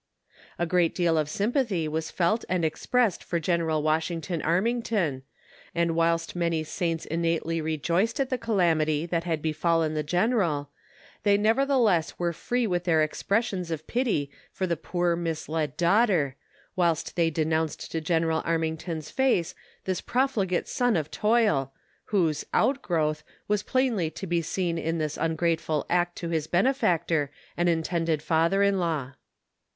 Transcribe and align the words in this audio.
•A 0.57 0.65
great 0.65 0.95
deal 0.95 1.15
of 1.15 1.29
sympathy 1.29 1.87
was 1.87 2.09
felt 2.09 2.43
and 2.49 2.65
expressed 2.65 3.23
for 3.23 3.39
General 3.39 3.83
Washington 3.83 4.41
Armington, 4.41 5.21
and 5.75 5.95
whilst 5.95 6.35
many 6.35 6.63
saints 6.63 7.05
innately 7.05 7.61
rejoiced 7.61 8.19
at 8.19 8.31
the 8.31 8.37
calamity 8.39 9.05
that 9.05 9.25
had 9.25 9.43
befallen 9.43 9.93
the 9.93 10.01
general, 10.01 10.71
they 11.21 11.37
nevertheless 11.37 12.17
were 12.17 12.33
free 12.33 12.65
with 12.65 12.85
their 12.85 13.03
expressions 13.03 13.69
of 13.69 13.85
pity 13.85 14.31
for 14.51 14.65
the 14.65 14.75
poor 14.75 15.15
misled 15.15 15.77
daughter, 15.77 16.35
whilst 16.75 17.15
they 17.15 17.29
denounced 17.29 17.91
to 17.91 18.01
General 18.01 18.41
Armington 18.41 19.03
's 19.03 19.11
face 19.11 19.53
this 19.85 20.01
profligate 20.01 20.67
son 20.67 20.95
of 20.97 21.11
toil, 21.11 21.73
whose 22.05 22.43
"out 22.55 22.81
growth" 22.81 23.21
was 23.47 23.61
plainly 23.61 24.09
to 24.09 24.25
be 24.25 24.41
seen 24.41 24.79
in 24.79 24.97
this 24.97 25.15
ungrateful 25.15 25.85
act 25.91 26.15
to 26.15 26.29
his 26.29 26.47
benefactor 26.47 27.29
and 27.55 27.69
intended 27.69 28.23
father 28.23 28.63
in 28.63 28.79
law. 28.79 29.13